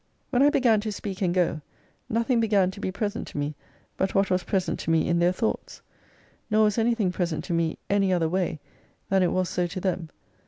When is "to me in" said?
4.79-5.19